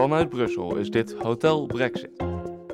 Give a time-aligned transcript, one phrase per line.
[0.00, 2.16] Vanuit Brussel is dit Hotel Brexit,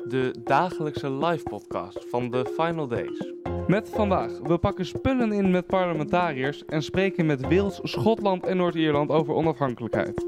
[0.07, 3.33] de dagelijkse live podcast van de Final Days.
[3.67, 9.09] Met vandaag, we pakken spullen in met parlementariërs en spreken met Wales, Schotland en Noord-Ierland
[9.09, 10.25] over onafhankelijkheid.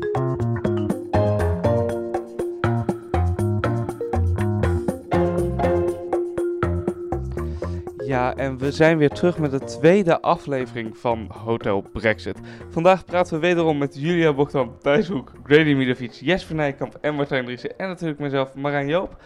[8.40, 12.40] En we zijn weer terug met de tweede aflevering van Hotel Brexit.
[12.70, 17.46] Vandaag praten we wederom met Julia Bogdan, Thijs Hoek, Grady Midovic, Jesper Nijkamp en Martijn
[17.46, 17.78] Driessen.
[17.78, 19.22] En natuurlijk mezelf, Marijn Joop.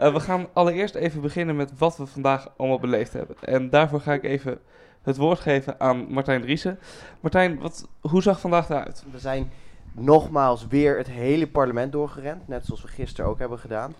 [0.00, 3.36] Uh, we gaan allereerst even beginnen met wat we vandaag allemaal beleefd hebben.
[3.40, 4.58] En daarvoor ga ik even
[5.02, 6.78] het woord geven aan Martijn Driessen.
[7.20, 9.04] Martijn, wat, hoe zag vandaag eruit?
[9.12, 9.50] We zijn
[9.92, 13.94] nogmaals weer het hele parlement doorgerend, net zoals we gisteren ook hebben gedaan.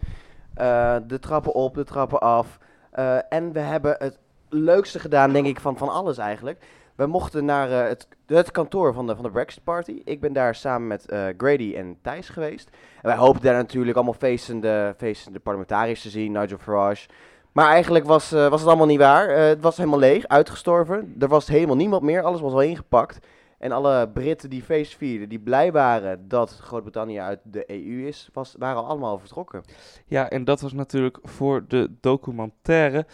[0.59, 2.59] Uh, de trappen op, de trappen af.
[2.99, 6.59] Uh, en we hebben het leukste gedaan, denk ik, van, van alles eigenlijk.
[6.95, 10.01] We mochten naar uh, het, het kantoor van de, van de Brexit Party.
[10.05, 12.71] Ik ben daar samen met uh, Grady en Thijs geweest.
[12.97, 17.09] En wij hoopten daar natuurlijk allemaal feestende, feestende parlementariërs te zien, Nigel Farage.
[17.53, 19.29] Maar eigenlijk was, uh, was het allemaal niet waar.
[19.29, 21.15] het was helemaal leeg, uitgestorven.
[21.19, 23.19] Er was helemaal niemand meer, alles was al ingepakt.
[23.59, 28.31] En alle Britten die feest vierden, die blij waren dat Groot-Brittannië uit de EU is,
[28.59, 29.63] waren allemaal vertrokken.
[30.07, 33.07] Ja, en dat was natuurlijk voor de documentaire.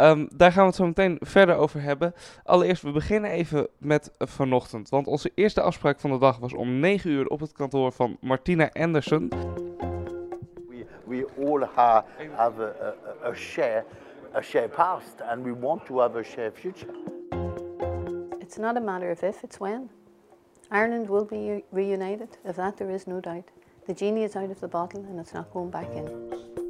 [0.00, 2.14] Um, daar gaan we het zo meteen verder over hebben.
[2.44, 4.88] Allereerst, we beginnen even met vanochtend.
[4.88, 8.16] Want onze eerste afspraak van de dag was om 9 uur op het kantoor van
[8.20, 9.28] Martina Anderson.
[10.68, 12.04] We, we all have,
[12.34, 13.84] have a, a, a, share,
[14.34, 16.94] a share past and we want to have a share future.
[18.38, 19.88] It's not a matter of if, it's when.
[20.70, 22.38] Ireland will be reunited.
[22.44, 23.50] Of that there is no doubt.
[23.86, 26.61] The genie is out of the bottle and it's not going back in.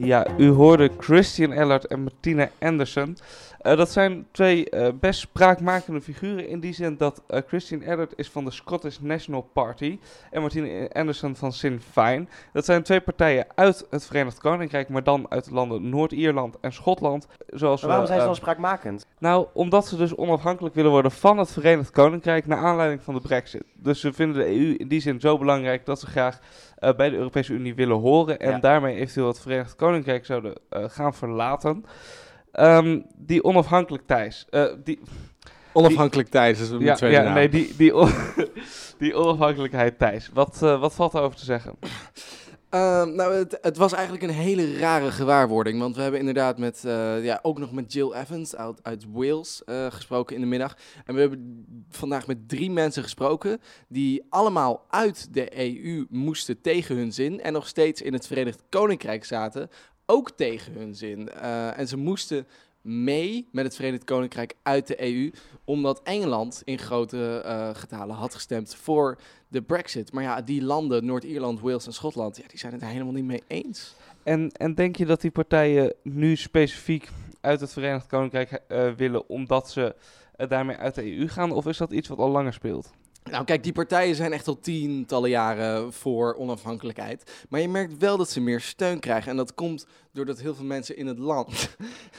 [0.00, 3.16] Ja, u hoorde Christian Ellard en Martina Anderson.
[3.62, 8.12] Uh, dat zijn twee uh, best spraakmakende figuren in die zin dat uh, Christian Ellard
[8.16, 9.98] is van de Scottish National Party
[10.30, 12.28] en Martina Anderson van Sinn Féin.
[12.52, 16.72] Dat zijn twee partijen uit het Verenigd Koninkrijk, maar dan uit de landen Noord-Ierland en
[16.72, 17.26] Schotland.
[17.46, 19.06] Zoals maar waarom we, zijn ze dan spraakmakend?
[19.18, 23.20] Nou, omdat ze dus onafhankelijk willen worden van het Verenigd Koninkrijk naar aanleiding van de
[23.20, 23.64] brexit.
[23.74, 26.38] Dus ze vinden de EU in die zin zo belangrijk dat ze graag
[26.96, 28.38] bij de Europese Unie willen horen.
[28.38, 28.58] En ja.
[28.58, 31.84] daarmee eventueel het Verenigd Koninkrijk zouden gaan verlaten.
[32.52, 34.46] Um, die onafhankelijk Thijs.
[34.50, 35.00] Uh, die,
[35.72, 37.34] onafhankelijk Thijs is een ja, tweede ja, naam.
[37.34, 38.10] Nee, die, die, on,
[38.98, 40.30] die onafhankelijkheid Thijs.
[40.32, 41.78] Wat, wat valt daarover te zeggen?
[42.74, 45.78] Uh, nou, het, het, was eigenlijk een hele rare gewaarwording.
[45.80, 49.62] Want we hebben inderdaad met, uh, ja, ook nog met Jill Evans uit, uit Wales
[49.66, 50.76] uh, gesproken in de middag.
[51.04, 56.96] En we hebben vandaag met drie mensen gesproken die allemaal uit de EU moesten tegen
[56.96, 57.40] hun zin.
[57.40, 59.70] En nog steeds in het Verenigd Koninkrijk zaten,
[60.10, 61.28] ook tegen hun zin.
[61.36, 62.46] Uh, en ze moesten
[62.80, 65.32] mee met het Verenigd Koninkrijk uit de EU,
[65.64, 70.12] omdat Engeland in grote uh, getalen had gestemd voor de Brexit.
[70.12, 73.24] Maar ja, die landen, Noord-Ierland, Wales en Schotland, ja, die zijn het er helemaal niet
[73.24, 73.94] mee eens.
[74.22, 77.08] En, en denk je dat die partijen nu specifiek
[77.40, 79.94] uit het Verenigd Koninkrijk uh, willen omdat ze
[80.36, 81.52] daarmee uit de EU gaan?
[81.52, 82.90] Of is dat iets wat al langer speelt?
[83.30, 87.46] Nou, kijk, die partijen zijn echt al tientallen jaren voor onafhankelijkheid.
[87.48, 89.30] Maar je merkt wel dat ze meer steun krijgen.
[89.30, 91.76] En dat komt doordat heel veel mensen in het land.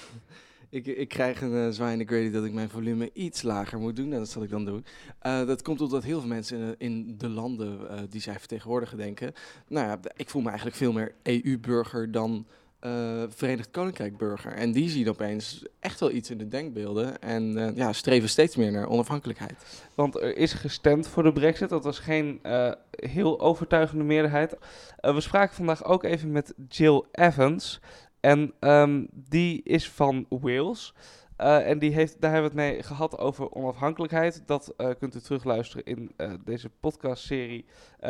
[0.69, 3.80] ik, ik krijg een uh, zwaai in de grady dat ik mijn volume iets lager
[3.80, 4.14] moet doen.
[4.14, 4.86] En dat zal ik dan doen.
[5.24, 8.98] Uh, dat komt doordat heel veel mensen in, in de landen uh, die zij vertegenwoordigen
[8.98, 9.34] denken.
[9.68, 12.46] Nou ja, ik voel me eigenlijk veel meer EU-burger dan
[12.85, 14.51] uh, Verenigd Koninkrijk burger.
[14.51, 18.56] En die zien opeens echt wel iets in de denkbeelden en uh, ja, streven steeds
[18.56, 19.85] meer naar onafhankelijkheid.
[19.95, 24.57] Want er is gestemd voor de brexit, dat was geen uh, heel overtuigende meerderheid.
[25.01, 27.79] we spraken vandaag ook even met Jill Evans
[28.19, 30.94] en um, die is van Wales.
[31.38, 34.44] en die heeft, daar hebben we het mee gehad over onafhankelijkheid.
[34.45, 36.12] Dat kunt u terugluisteren in
[36.44, 37.66] deze podcastserie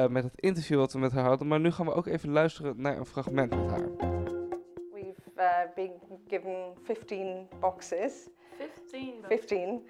[0.10, 1.48] met het interview wat we met haar hadden.
[1.48, 4.39] Maar nu gaan we ook even luisteren naar een fragment met haar.
[5.40, 5.94] Uh, been
[6.30, 8.30] given 15 boxes.
[8.58, 9.24] 15?
[9.30, 9.82] 15,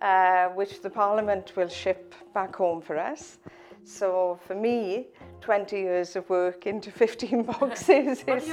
[0.00, 3.38] uh, which the Parliament will ship back home for us.
[3.84, 5.06] So for me,
[5.40, 8.44] 20 years of work into 15 boxes is,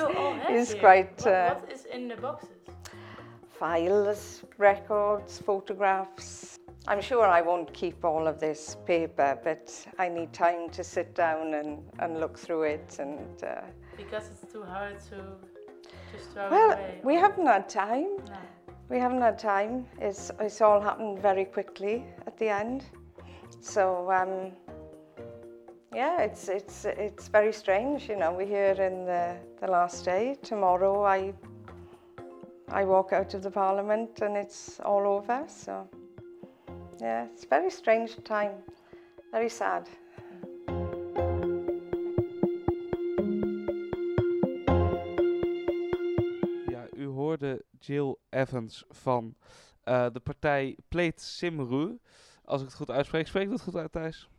[0.50, 0.80] is here?
[0.80, 1.18] quite...
[1.18, 2.50] What, uh, what is in the boxes?
[3.50, 6.60] Files, records, photographs.
[6.88, 11.16] I'm sure I won't keep all of this paper, but I need time to sit
[11.16, 13.44] down and, and look through it and...
[13.44, 13.62] Uh,
[13.98, 15.38] because it's too hard to
[16.12, 17.00] just throw well, it away.
[17.04, 18.18] we haven't had time.
[18.28, 18.38] No.
[18.90, 19.88] We haven't had time.
[20.00, 22.86] It's, it's all happened very quickly at the end.
[23.60, 24.52] So, um,
[25.94, 28.08] yeah, it's, it's, it's very strange.
[28.08, 30.38] You know, we're here in the, the last day.
[30.44, 31.34] Tomorrow I,
[32.70, 35.46] I walk out of the parliament and it's all over.
[35.48, 35.90] So,
[37.02, 38.52] yeah, it's a very strange time.
[39.32, 39.90] Very sad.
[47.86, 49.36] Jill Evans van
[49.84, 52.00] eh, de partij Pleit Simru.
[52.44, 54.30] Als ik het goed uitspreek, spreek ik dat goed uit, Thijs?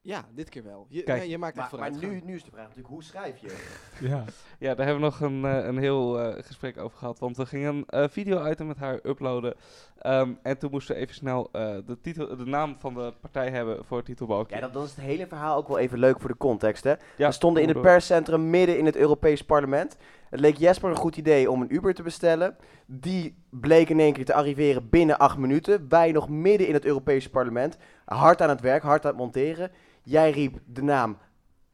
[0.00, 0.86] Ja, dit keer wel.
[0.88, 1.18] Je, Kijk.
[1.18, 2.00] nee, je maakt Maar, maar vooruit.
[2.00, 3.56] nu, nu is de vraag natuurlijk, hoe schrijf je?
[4.08, 4.24] Ja.
[4.58, 7.18] Ja, daar hebben we nog een, eh, een heel eh, gesprek over gehad.
[7.18, 9.54] Want we gingen een eh, video-item met haar uploaden.
[9.98, 13.50] Ehm, en toen moesten we even snel eh, de, titel, de naam van de partij
[13.50, 14.54] hebben voor het titelbalkje.
[14.54, 16.94] Ja, dan, dan is het hele verhaal ook wel even leuk voor de context, hè?
[17.16, 19.96] Ja, we stonden in het perscentrum midden in het Europees Parlement.
[20.30, 22.56] Het leek Jesper een goed idee om een Uber te bestellen.
[22.86, 25.86] Die bleek in één keer te arriveren binnen acht minuten.
[25.88, 27.76] Wij nog midden in het Europese parlement.
[28.04, 29.70] Hard aan het werk, hard aan het monteren.
[30.02, 31.18] Jij riep de naam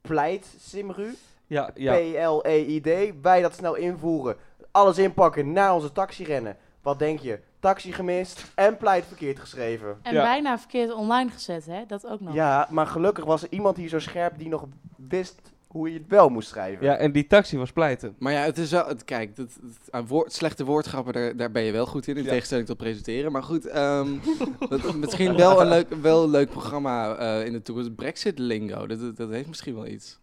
[0.00, 1.14] Pleit Simru.
[1.46, 1.94] Ja, ja.
[1.94, 3.14] P-L-E-I-D.
[3.22, 4.37] Wij dat snel invoeren.
[4.70, 6.56] Alles inpakken, naar onze taxi rennen.
[6.82, 7.40] Wat denk je?
[7.60, 9.99] Taxi gemist en pleit verkeerd geschreven.
[10.02, 10.22] En Ja.
[10.22, 11.87] bijna verkeerd online gezet, hè?
[11.87, 12.34] Dat ook nog.
[12.34, 14.66] Ja, maar gelukkig was er iemand hier zo scherp die nog
[14.96, 16.85] wist hoe je het wel moest schrijven.
[16.87, 18.15] ja, en die taxi was pleiten.
[18.19, 18.87] Maar ja, het is wel.
[18.87, 22.17] Het, kijk, het, het- aan woord, slechte woordgrappen, daar, daar ben je wel goed in.
[22.17, 22.29] In Ja.
[22.29, 23.33] tegenstelling tot presenteren.
[23.33, 24.09] Maar goed, ehm,
[24.69, 27.95] dat, misschien wel een leuk, wel een leuk programma eh, in de toekomst.
[27.95, 28.87] Brexit Lingo.
[28.87, 30.19] Dat, dat, dat heeft misschien wel iets.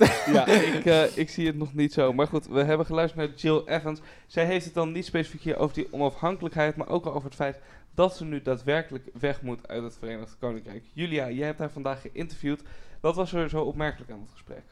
[0.32, 2.12] ja, ik, eh, ik zie het nog niet zo.
[2.12, 4.00] Maar goed, we hebben geluisterd naar Jill Evans.
[4.26, 7.34] Zij heeft het dan niet specifiek hier over die onafhankelijkheid, maar ook al over het
[7.34, 7.58] feit
[7.94, 10.84] dat ze nu daadwerkelijk weg moet uit het Verenigd Koninkrijk.
[10.92, 12.62] Julia, jij hebt haar vandaag geïnterviewd.
[13.00, 14.64] Wat was er zo opmerkelijk aan het gesprek?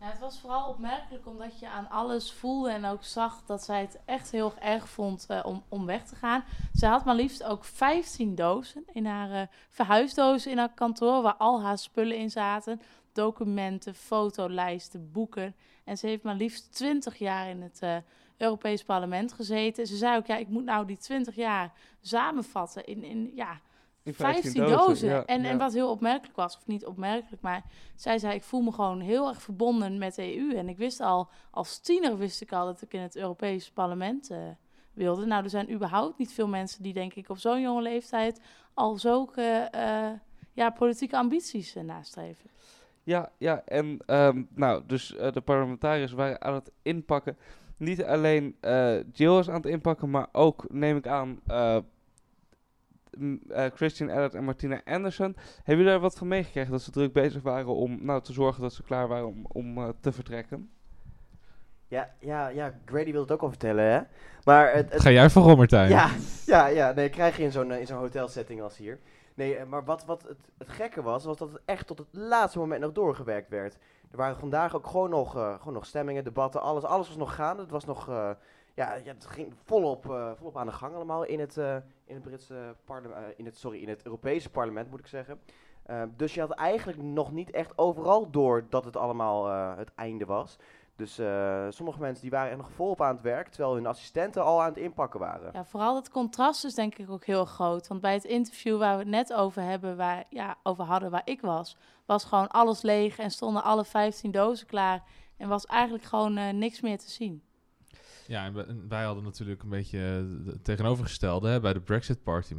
[0.00, 3.80] Ja, het was vooral opmerkelijk omdat je aan alles voelde en ook zag dat zij
[3.80, 6.44] het echt heel erg vond eh, om, om weg te gaan.
[6.74, 11.34] Ze had maar liefst ook 15 dozen in haar eh, verhuisdozen in haar kantoor, waar
[11.34, 12.80] al haar spullen in zaten.
[13.12, 15.54] Documenten, fotolijsten, boeken.
[15.84, 17.96] En ze heeft maar liefst 20 jaar in het eh,
[18.36, 19.86] Europees Parlement gezeten.
[19.86, 23.60] Ze zei ook, ja, ik moet nou die 20 jaar samenvatten in, in ja,
[24.04, 25.08] In 15 dozen.
[25.08, 25.48] ja, en, ja.
[25.48, 27.62] en wat heel opmerkelijk was, of niet opmerkelijk, maar
[27.94, 30.54] zij zei: Ik voel me gewoon heel erg verbonden met de EU.
[30.54, 34.30] En ik wist al, als tiener wist ik al dat ik in het Europees Parlement
[34.30, 34.38] eh,
[34.92, 35.26] wilde.
[35.26, 38.40] Nou, er zijn überhaupt niet veel mensen die, denk ik, op zo'n jonge leeftijd
[38.74, 40.10] al zulke eh,
[40.52, 42.50] ja, politieke ambities eh, nastreven.
[43.02, 47.36] Ja, ja, en ehm, nou, dus de parlementariërs waren aan het inpakken.
[47.76, 48.56] Niet alleen
[49.12, 51.40] Jill is aan het inpakken, maar ook, neem ik aan,
[53.20, 55.36] eh, eh, Christian Elliott en Martina Anderson.
[55.56, 58.62] Hebben jullie daar wat van meegekregen dat ze druk bezig waren om nou, te zorgen
[58.62, 60.70] dat ze klaar waren om, om eh, te vertrekken?
[61.88, 64.00] Ja, ja, ja, Grady wil het ook al vertellen, hè?
[64.44, 65.88] Maar het, het- Ga jij vooral, Martijn?
[65.90, 66.08] ja,
[66.46, 68.98] ja, ja, nee, krijg je in zo'n eh, in zo'n hotelsetting als hier.
[69.34, 72.58] Nee, maar wat, wat het, het gekke was, was dat het echt tot het laatste
[72.58, 73.74] moment nog doorgewerkt werd.
[74.10, 77.34] Er waren vandaag ook gewoon nog, eh, gewoon nog stemmingen, debatten, alles, alles was nog
[77.34, 77.62] gaande.
[77.62, 78.30] Het was nog, eh,
[78.74, 82.22] ja, het ging volop, eh, volop aan de gang allemaal in het, eh, in het
[82.22, 85.40] Britse parlement, in het, sorry, in het Europese parlement moet ik zeggen.
[85.82, 89.94] Eh, dus je had eigenlijk nog niet echt overal door dat het allemaal eh, het
[89.94, 90.58] einde was.
[90.96, 94.44] Dus eh, sommige mensen die waren echt nog volop aan het werk, terwijl hun assistenten
[94.44, 95.50] al aan het inpakken waren.
[95.52, 97.88] Ja, vooral het contrast is denk ik ook heel groot.
[97.88, 101.22] Want bij het interview waar we het net over hebben, waar, ja, over hadden waar
[101.24, 101.76] ik was,
[102.06, 105.02] was gewoon alles leeg en stonden alle 15 dozen klaar.
[105.36, 107.42] En was eigenlijk gewoon eh, niks meer te zien.
[108.26, 111.80] Ja, en wij- en wij hadden natuurlijk een beetje eh, het tegenovergestelde hè, bij de
[111.80, 112.54] Brexit Party.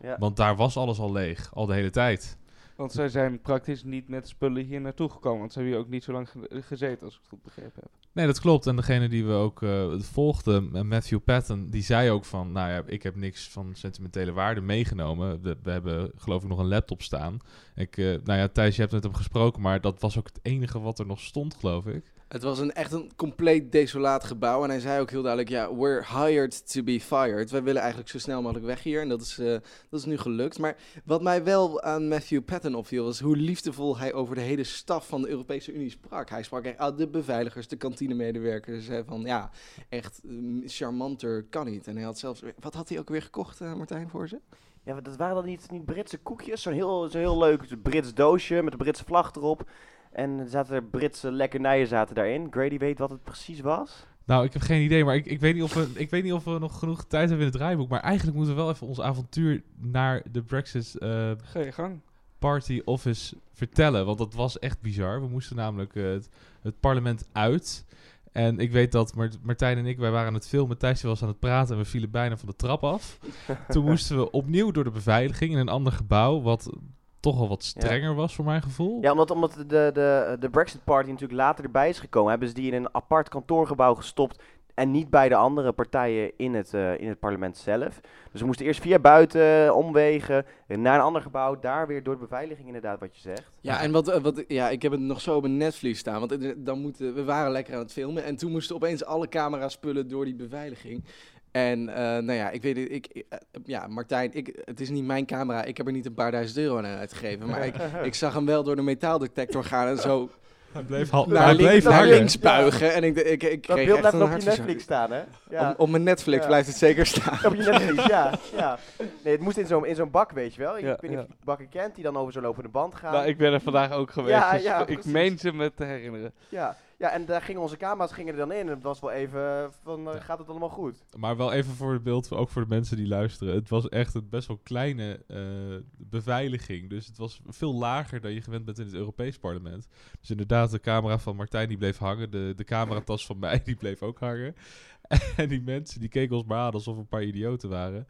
[0.00, 0.16] Ja.
[0.18, 2.38] Want daar was alles al leeg, al de hele tijd.
[2.76, 5.38] Want zij zijn praktisch niet met spullen hier naartoe gekomen.
[5.38, 7.72] Want ze hebben hier ook niet zo lang ge- gezeten, als ik het goed begrepen
[7.82, 7.90] heb.
[8.12, 8.66] Nee, dat klopt.
[8.66, 12.52] En degene die we ook eh, volgden, eh, Matthew Patton, die zei ook van...
[12.52, 15.42] Nou ja, ik heb niks van sentimentele waarde meegenomen.
[15.42, 17.38] We, we hebben geloof ik nog een laptop staan.
[17.74, 20.38] Ik, eh, nou ja, Thijs, je hebt met hem gesproken, maar dat was ook het
[20.42, 22.12] enige wat er nog stond, geloof ik.
[22.28, 24.62] Het was een, echt een compleet desolaat gebouw.
[24.64, 27.50] En hij zei ook heel duidelijk: Ja, we're hired to be fired.
[27.50, 29.00] Wij willen eigenlijk zo snel mogelijk weg hier.
[29.00, 29.46] En dat is, eh,
[29.88, 30.58] dat is nu gelukt.
[30.58, 34.64] Maar wat mij wel aan Matthew Patton opviel, was hoe liefdevol hij over de hele
[34.64, 36.30] staf van de Europese Unie sprak.
[36.30, 38.86] Hij sprak echt uit de beveiligers, de kantinemedewerkers.
[38.86, 39.50] Hij van ja,
[39.88, 41.86] echt mm, charmanter kan niet.
[41.86, 42.42] En hij had zelfs.
[42.60, 44.40] Wat had hij ook weer gekocht, eh, Martijn, voor ze?
[44.82, 46.62] Ja, dat waren dan niet, niet Britse koekjes?
[46.62, 49.70] Zo'n heel, zo'n heel leuk Brits doosje met de Britse vlag erop.
[50.12, 52.46] En er zaten er Britse lekkernijen zaten daarin.
[52.50, 54.06] Grady weet wat het precies was.
[54.24, 56.32] Nou, ik heb geen idee, maar ik, ik, weet niet of we, ik weet niet
[56.32, 57.88] of we nog genoeg tijd hebben in het draaiboek.
[57.88, 62.00] Maar eigenlijk moeten we wel even ons avontuur naar de Brexit eh, gang.
[62.38, 64.06] Party Office vertellen.
[64.06, 65.20] Want dat was echt bizar.
[65.20, 66.28] We moesten namelijk eh, het,
[66.60, 67.84] het parlement uit.
[68.32, 70.78] En ik weet dat Mart- Martijn en ik, wij waren aan het filmen.
[70.78, 73.18] Thijsje was aan het praten en we vielen bijna van de trap af.
[73.68, 76.40] Toen moesten we opnieuw door de beveiliging in een ander gebouw.
[76.40, 76.72] Wat
[77.20, 78.98] toch al wat strenger was voor mijn gevoel.
[79.00, 82.54] Ja, omdat, omdat de, de, de Brexit Party natuurlijk later erbij is gekomen, hebben ze
[82.54, 84.42] die in een apart kantoorgebouw gestopt.
[84.78, 88.00] En niet bij de andere partijen in het, eh, in het parlement zelf.
[88.32, 91.58] Dus we moesten eerst via buiten, omwegen, naar een ander gebouw.
[91.58, 93.50] Daar weer door de beveiliging inderdaad, wat je zegt.
[93.60, 96.18] Ja, en wat, eh, wat, ja, ik heb het nog zo op een netvlies staan.
[96.18, 98.24] Want eh, dan moeten, we waren lekker aan het filmen.
[98.24, 101.04] En toen moesten opeens alle camera's spullen door die beveiliging.
[101.50, 104.90] En eh, nou ja, ik weet het, ik, ik, eh, ja, Martijn, ik, het is
[104.90, 105.64] niet mijn camera.
[105.64, 107.46] Ik heb er niet een paar duizend euro aan uitgegeven.
[107.48, 110.30] Maar ik, ik zag hem wel door de metaaldetector gaan en zo
[110.72, 112.08] Hij bleef, hal- naar, hij links, bleef naar hangen.
[112.16, 112.94] links buigen.
[112.94, 115.22] En ik, ik, ik Dat kreeg beeld blijft op je Netflix staan, hè?
[115.50, 115.70] Ja.
[115.70, 116.46] Op, op mijn Netflix Ja.
[116.46, 117.38] blijft het zeker staan.
[117.46, 118.32] Op je Netflix, ja.
[118.56, 118.78] ja.
[119.24, 120.76] Nee, het moest in zo'n in zo'n bak, weet je wel.
[120.78, 121.16] Ik Ja, weet niet ja.
[121.18, 123.12] of je die bakken kent, die dan over zo'n lopende band gaan.
[123.12, 125.84] Nou, ik ben er vandaag ook geweest, Ja, dus ja, ik meen ze me te
[125.84, 126.32] herinneren.
[126.48, 126.76] Ja.
[126.98, 128.60] Ja, en daar gingen onze camera's gingen er dan in.
[128.60, 130.20] En het was wel even eh, van, eh, Ja.
[130.20, 131.04] gaat het allemaal goed?
[131.16, 133.54] Maar wel even voor het beeld, ook voor de mensen die luisteren.
[133.54, 136.90] Het was echt een best wel kleine eh, beveiliging.
[136.90, 139.86] Dus het was veel lager dan je gewend bent in het Europees parlement.
[140.20, 142.30] Dus inderdaad, de camera van Martijn die bleef hangen.
[142.30, 144.54] De, de cameratas van mij die bleef ook hangen.
[145.36, 148.06] En die mensen die keken ons maar aan alsof we een paar idioten waren.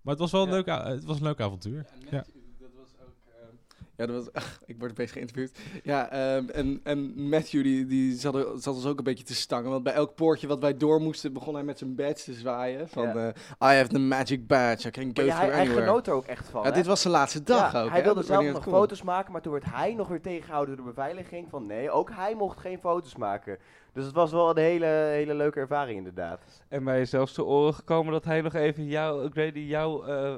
[0.00, 0.82] Maar het was wel een, Ja.
[0.84, 1.86] leuk, het was een leuk avontuur.
[2.10, 2.24] Ja.
[2.58, 3.14] dat was ook...
[3.28, 4.44] ehm, ja, dat was...
[4.66, 5.58] ik word opeens geïnterviewd.
[5.82, 9.34] Ja, ehm, en, en Matthew die, die zat, er- zat ons ook een beetje te
[9.34, 9.70] stangen.
[9.70, 12.88] Want bij elk poortje wat wij door moesten, begon hij met zijn badge te zwaaien.
[12.88, 13.14] Van, Ja.
[13.58, 15.86] eh, I have the magic badge, I can go ja, hij, through hij anywhere.
[15.86, 16.62] genoot er ook echt van.
[16.62, 16.74] Ja, hè?
[16.74, 17.88] dit was zijn laatste dag Ja, ook.
[17.88, 18.72] Hij hè, wilde zelf nog kon.
[18.72, 21.46] foto's maken, maar toen werd hij nog weer tegengehouden door de beveiliging.
[21.50, 23.58] Van nee, ook hij mocht geen foto's maken.
[23.92, 26.40] Dus het was wel een hele, hele leuke ervaring inderdaad.
[26.68, 30.34] En mij is zelfs te oren gekomen dat hij nog even jou, Grady, jouw eh,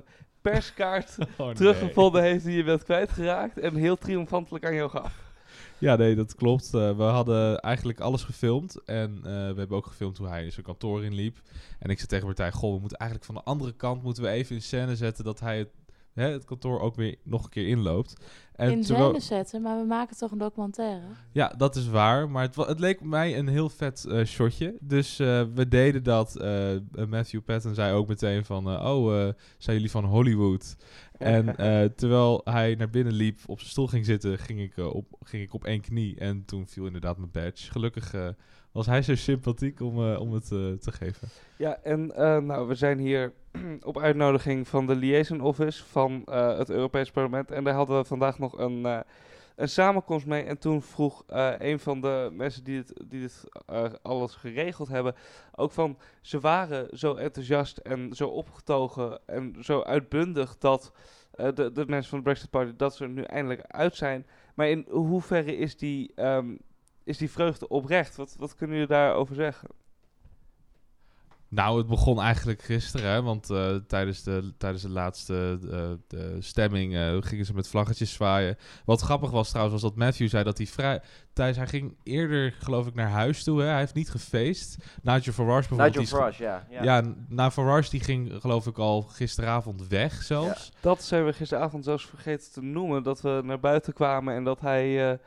[0.50, 1.54] perskaart Oh, nee.
[1.54, 3.58] teruggevonden heeft die je bent kwijtgeraakt.
[3.58, 5.22] En heel triomfantelijk aan jou gaf.
[5.78, 6.74] Ja, nee, dat klopt.
[6.74, 8.84] Eh, we hadden eigenlijk alles gefilmd.
[8.84, 11.40] En eh, we hebben ook gefilmd hoe hij in zijn kantoor inliep.
[11.78, 14.28] En ik zei tegen Martijn, goh, we moeten eigenlijk van de andere kant moeten we
[14.28, 15.68] even in scène zetten dat hij het,
[16.14, 18.16] hè, het kantoor ook weer nog een keer inloopt.
[18.54, 21.06] En in scène zetten, maar we maken toch een documentaire?
[21.32, 22.30] Ja, dat is waar.
[22.30, 24.76] Maar het, het leek mij een heel vet eh, shotje.
[24.80, 26.36] Dus eh, we deden dat.
[26.36, 26.70] Eh,
[27.08, 28.68] Matthew Patton zei ook meteen van...
[28.68, 29.28] oh,
[29.58, 30.76] zijn jullie van Hollywood?
[31.18, 31.56] En
[31.96, 34.38] terwijl hij naar binnen liep, op zijn stoel ging zitten...
[34.38, 36.18] ging ik, op, ging ik op één knie.
[36.18, 37.70] En toen viel inderdaad mijn badge.
[37.70, 38.14] Gelukkig
[38.74, 41.28] was hij zo sympathiek om, eh, om het eh, te geven.
[41.56, 43.32] Ja, en eh, nou, we zijn hier
[43.80, 47.50] op uitnodiging van de Liaison Office van het Europees Parlement.
[47.50, 49.04] En daar hadden we vandaag nog een,
[49.56, 50.42] een samenkomst mee.
[50.42, 51.24] En toen vroeg
[51.58, 53.28] een van de mensen die het, die
[53.66, 55.14] eh, alles geregeld hebben,
[55.54, 60.92] ook van, ze waren zo enthousiast en zo opgetogen en zo uitbundig dat
[61.30, 64.26] de, de mensen van de Brexit Party, dat ze er nu eindelijk uit zijn.
[64.54, 66.54] Maar in hoeverre is die, ehm,
[67.04, 68.16] is die vreugde oprecht?
[68.16, 69.68] Wat, wat kunnen jullie daarover zeggen?
[71.48, 76.36] Nou, het begon eigenlijk gisteren, hè, want eh, tijdens, de, tijdens de laatste eh, de
[76.40, 78.56] stemming eh, gingen ze met vlaggetjes zwaaien.
[78.84, 81.02] Wat grappig was trouwens, was dat Matthew zei dat hij vrij...
[81.32, 83.60] Thijs, hij ging eerder, geloof ik, naar huis toe.
[83.60, 83.66] Hè?
[83.66, 84.76] Hij heeft niet gefeest.
[85.02, 85.96] Nigel Farage bijvoorbeeld.
[85.96, 86.66] Nigel Farage, ja.
[86.70, 87.00] Ja, ja.
[87.00, 90.72] n- nou, Farage die ging, geloof ik, al gisteravond weg zelfs.
[90.80, 93.02] Dat zijn we gisteravond zelfs vergeten te noemen.
[93.02, 95.18] Dat we naar buiten kwamen en dat hij eh,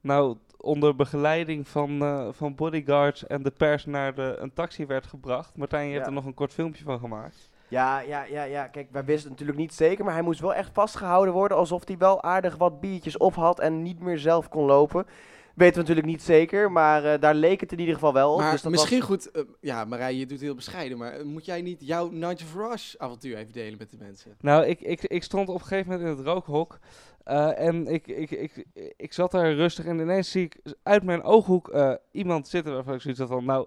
[0.00, 5.06] nou onder begeleiding van, eh, van bodyguards en de pers naar de, een taxi werd
[5.06, 5.56] gebracht.
[5.56, 7.50] Martijn, je hebt er nog een kort filmpje van gemaakt.
[7.68, 8.66] Ja, ja, ja, ja.
[8.66, 11.98] Kijk, wij wisten natuurlijk niet zeker, maar hij moest wel echt vastgehouden worden alsof hij
[11.98, 15.06] wel aardig wat biertjes op had en niet meer zelf kon lopen.
[15.54, 18.38] Weten we natuurlijk niet zeker, maar eh, daar leek het in ieder geval wel op.
[18.40, 19.30] Maar dus dat misschien was- goed...
[19.30, 20.98] eh, ja, Marij, je doet heel bescheiden.
[20.98, 24.36] Maar eh, moet jij niet jouw Nigel Farage avontuur even delen met de mensen?
[24.40, 26.78] Nou, ik, ik, ik stond op een gegeven moment in het rookhok.
[27.24, 28.64] eh, en ik, ik, ik,
[28.96, 32.94] ik zat daar rustig en ineens zie ik uit mijn ooghoek eh, iemand zitten waarvan
[32.94, 33.44] ik zoiets had van...
[33.44, 33.66] Nou,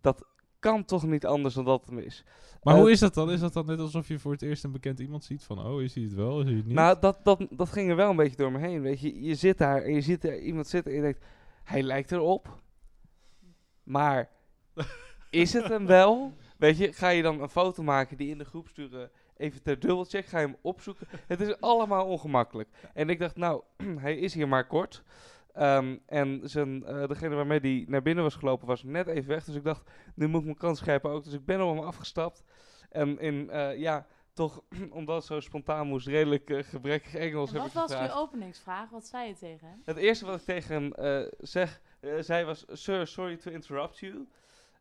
[0.00, 0.24] dat
[0.64, 2.24] kan toch niet anders dan dat het is.
[2.62, 3.30] Maar Eh, hoe is dat dan?
[3.30, 5.66] Is dat dan net alsof je voor het eerst een bekend iemand ziet van...
[5.66, 6.40] Oh, is hij het wel?
[6.40, 6.74] Is hij het niet?
[6.74, 8.80] Nou, dat, dat, dat ging er wel een beetje door me heen.
[8.80, 11.24] Weet je, je zit daar en je ziet er iemand zitten en je denkt,
[11.64, 12.62] hij lijkt erop.
[13.82, 14.30] Maar
[15.30, 16.32] is het hem wel?
[16.56, 19.78] Weet je, ga je dan een foto maken die in de groep sturen, even ter
[19.78, 21.06] dubbelcheck, ga je hem opzoeken.
[21.26, 22.68] Het is allemaal ongemakkelijk.
[22.94, 23.62] En ik dacht, nou,
[24.04, 25.02] hij is hier maar kort.
[25.54, 29.44] Ehm, en zijn, eh, degene waarmee hij naar binnen was gelopen was net even weg.
[29.44, 31.24] Dus ik dacht, nu moet ik mijn kans grijpen ook.
[31.24, 32.44] Dus ik ben op hem afgestapt.
[32.90, 37.54] En in, eh, ja, toch, omdat het zo spontaan moest, redelijk eh, gebrekkig Engels En
[37.54, 38.12] heb wat ik was gevraagd.
[38.12, 38.90] je openingsvraag?
[38.90, 39.80] Wat zei je tegen hem?
[39.84, 41.80] Het eerste wat ik tegen hem eh, zeg,
[42.20, 44.28] zei was, sir, sorry to interrupt you.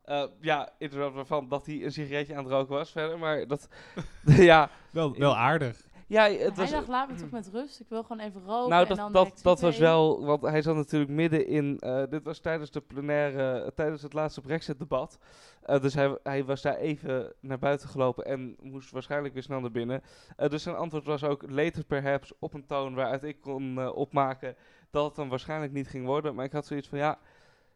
[0.04, 3.68] Eh, ja, interrupt waarvan dat hij een sigaretje aan het roken was verder, maar dat,
[4.24, 5.88] ja, wel, wel aardig.
[6.14, 6.72] Ja, het hij was...
[6.72, 7.80] dacht, laat me toch met rust.
[7.80, 8.70] Ik wil gewoon even roken.
[8.70, 12.04] Nou, en dat, dan dat, dat was wel, want hij zat natuurlijk midden in, eh,
[12.10, 15.18] dit was tijdens de plenaire, tijdens het laatste Brexit-debat.
[15.62, 19.60] Eh, dus hij, hij was daar even naar buiten gelopen en moest waarschijnlijk weer snel
[19.60, 20.02] naar binnen.
[20.36, 24.56] Eh, dus zijn antwoord was ook later perhaps op een toon waaruit ik kon opmaken
[24.92, 26.36] dat het dan waarschijnlijk niet ging worden.
[26.36, 27.20] Maar ik had zoiets van, ja,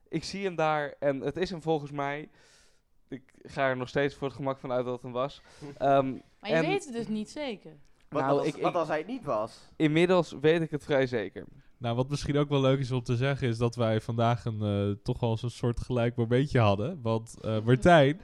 [0.10, 2.30] ik zie hem daar en het is hem volgens mij.
[3.10, 5.42] ik ga er nog steeds voor het gemak van uit dat het hem was.
[5.78, 7.72] Ehm, Maar je En- weet het dus niet zeker.
[8.10, 9.60] Wat, Nou, als, ik- wat als hij het niet was?
[9.76, 11.46] inmiddels weet ik het vrij zeker.
[11.78, 14.62] Nou, wat misschien ook wel leuk is om te zeggen, is dat wij vandaag een
[14.62, 17.00] eh, toch wel zo'n soort gelijk momentje hadden.
[17.02, 18.22] Want eh, Martijn,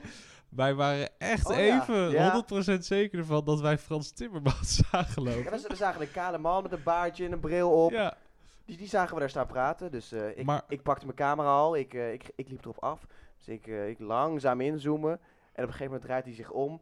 [0.49, 2.45] wij waren echt Oh ja, even ja.
[2.75, 5.51] 100% zeker ervan dat wij Frans Timmermans zagen Ja, lopen.
[5.51, 7.91] we, we zagen een kale man met een baardje en een bril op.
[7.91, 8.17] Ja,
[8.65, 9.91] Die, die zagen we daar staan praten.
[9.91, 11.75] Dus eh, ik, Maar- ik pakte mijn camera al.
[11.77, 13.05] Ik, eh, ik, ik liep erop af.
[13.37, 15.11] Dus ik, eh, ik langzaam inzoomen.
[15.11, 15.19] En
[15.51, 16.81] op een gegeven moment draait hij zich om.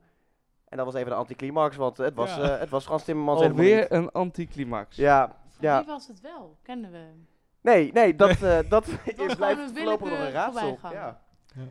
[0.72, 2.42] En dat was even de anticlimax, want het was, Ja.
[2.54, 4.96] eh, het was Frans Timmermans helemaal Alweer een anticlimax.
[4.96, 5.78] Ja, Van ja.
[5.78, 6.58] wie was het wel?
[6.62, 7.06] Kenden we?
[7.62, 10.60] Nee, nee, dat, eh, dat gewoon blijft een voorlopig nog een raadsel.
[10.62, 10.98] voorbijganger.
[10.98, 11.22] Ja.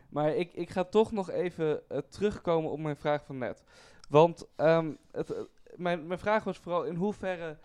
[0.09, 3.62] Maar ik, ik ga toch nog even eh, terugkomen op mijn vraag van net.
[4.09, 5.35] Want ehm, het,
[5.76, 7.59] mijn, mijn vraag was vooral in hoeverre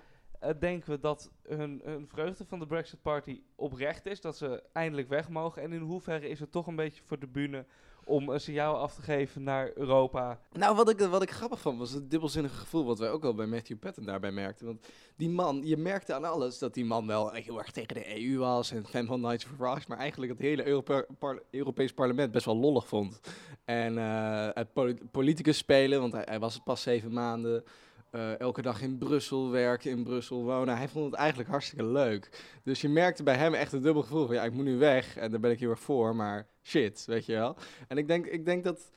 [0.60, 5.10] denken we dat hun, hun vreugde van de Brexit Party oprecht is, dat ze eindelijk
[5.10, 5.62] weg mogen.
[5.62, 7.66] En in hoeverre is het toch een beetje voor de bühne
[8.06, 10.40] om een signaal af te geven naar Europa.
[10.52, 13.34] Nou, wat ik, wat ik grappig vond, was het dubbelzinnige gevoel wat wij ook al
[13.34, 14.66] bij Matthew Patton daarbij merkten.
[14.66, 18.22] Want die man, je merkte aan alles dat die man wel heel erg tegen de
[18.24, 21.08] EU was en fan van of Frogs, maar eigenlijk het hele Europe
[21.52, 23.20] Europees parlement best wel lollig vond.
[23.66, 27.64] En eh, het poli- politicus spelen, want hij, was pas zeven maanden.
[28.12, 30.78] eh, elke dag in Brussel werken, in Brussel wonen.
[30.78, 32.44] Hij vond het eigenlijk hartstikke leuk.
[32.64, 35.18] Dus je merkte bij hem echt een dubbel gevoel van ja, ik moet nu weg
[35.18, 37.56] en daar ben ik heel erg voor, maar shit, weet je wel.
[37.88, 38.92] En ik denk, ik denk dat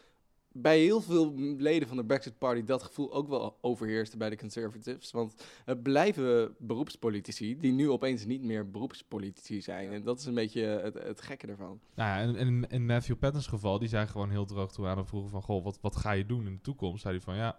[0.53, 4.37] bij heel veel leden van de Brexit Party dat gevoel ook wel overheerste bij de
[4.37, 5.11] Conservatives.
[5.11, 5.35] Want
[5.65, 9.93] het blijven beroepspolitici die nu opeens niet meer beroepspolitici zijn.
[9.93, 11.81] En dat is een beetje het, het gekke ervan.
[11.95, 14.87] nou ja, en, en in- in Matthew Patton's geval, die zei gewoon heel droog toe
[14.87, 17.03] aan en vroegen van, goh, wat, wat ga je doen in de toekomst?
[17.03, 17.59] Zei hij van, ja,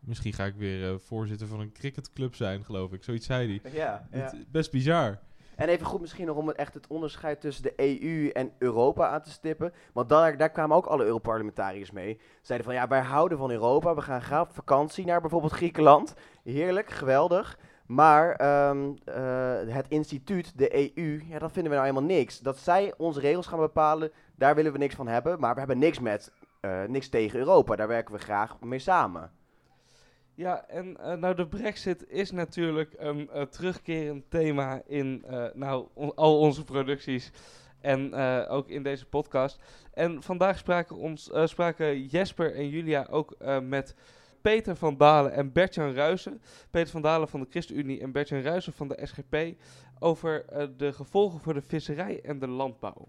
[0.00, 3.04] misschien ga ik weer eh, voorzitter van een cricketclub zijn, geloof ik.
[3.04, 3.72] Zoiets zei hij.
[3.72, 4.08] Ja,
[4.50, 5.20] Best bizar.
[5.60, 9.08] En even goed misschien nog om het echt het onderscheid tussen de EU en Europa
[9.08, 9.72] aan te stippen.
[9.92, 12.20] Want daar, daar kwamen ook alle Europarlementariërs mee.
[12.42, 13.94] Zeiden van ja, wij houden van Europa.
[13.94, 16.14] We gaan graag op vakantie naar bijvoorbeeld Griekenland.
[16.44, 17.58] Heerlijk, geweldig.
[17.86, 22.38] Maar ehm, eh, het instituut, de EU, ja, dat vinden we nou helemaal niks.
[22.38, 25.40] Dat zij onze regels gaan bepalen, daar willen we niks van hebben.
[25.40, 27.76] Maar we hebben niks met, eh, niks tegen Europa.
[27.76, 29.39] Daar werken we graag mee samen.
[30.40, 35.86] Ja, en eh, nou de Brexit is natuurlijk een eh, terugkerend thema in eh, nou,
[36.14, 37.30] al onze producties
[37.80, 38.14] en
[38.48, 39.58] ook in deze podcast.
[39.94, 43.94] En vandaag spraken, ons, spraken Jesper en Julia ook met
[44.40, 46.42] Peter van Dalen en Bertjan Ruijsen.
[46.70, 49.36] Peter van Dalen van de ChristenUnie en Bertjan Ruijsen van de SGP
[49.98, 50.44] over
[50.76, 53.08] de gevolgen voor de visserij en de landbouw.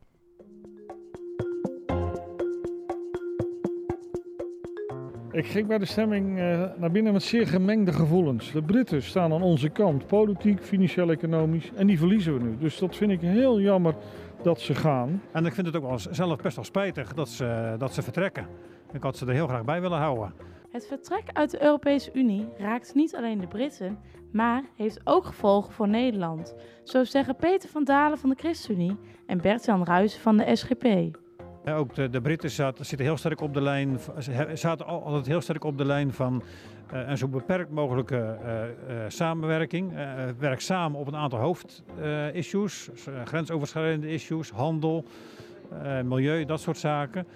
[5.32, 8.52] Ik ging bij de stemming eh, naar binnen met zeer gemengde gevoelens.
[8.52, 11.72] De Britten staan aan onze kant, politiek, financieel, economisch.
[11.76, 12.58] En die verliezen we nu.
[12.58, 13.96] Dus dat vind ik heel jammer
[14.44, 15.22] dat ze gaan.
[15.32, 18.48] En ik vind het ook wel zelf best wel spijtig dat ze, dat ze vertrekken.
[18.94, 20.34] Ik had ze er heel graag bij willen houden.
[20.72, 24.00] Het vertrek uit de Europese Unie raakt niet alleen de Britten,
[24.32, 26.56] maar heeft ook gevolgen voor Nederland.
[26.84, 31.20] Zo zeggen Peter van Dalen van de ChristenUnie en Bert-Jan Ruijsen van de SGP.
[31.66, 34.00] Ook de, Britten zaten, zitten heel sterk op de lijn,
[34.54, 36.44] zaten al- altijd heel sterk op de lijn van
[36.92, 38.70] eh, een zo beperkt mogelijke eh, eh,
[39.08, 39.94] samenwerking.
[40.38, 42.90] Werk samen op een aantal hoofdissues,
[43.26, 45.06] grensoverschrijdende issues, handel,
[46.04, 47.28] milieu, dat soort zaken.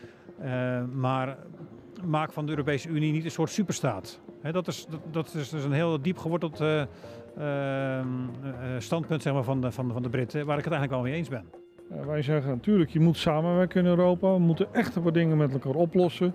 [0.93, 1.37] Maar
[2.05, 4.19] maak van de Europese Unie niet een soort superstaat.
[4.51, 6.63] Dat, is, dat, is dus een heel diep geworteld
[8.77, 11.19] standpunt zeg maar, van, de, van, van de Britten, waar ik het eigenlijk wel mee
[11.19, 11.64] eens ben.
[11.89, 14.33] Eh, wij zeggen natuurlijk, je moet samenwerken in Europa.
[14.33, 16.33] We moeten echt wat dingen met elkaar oplossen.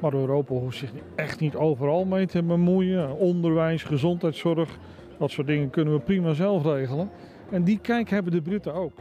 [0.00, 3.16] Maar Europa hoeft zich echt niet overal mee te bemoeien.
[3.16, 4.78] Onderwijs, gezondheidszorg,
[5.18, 7.10] dat soort dingen kunnen we prima zelf regelen.
[7.50, 8.92] En die kijk hebben de Britten ook.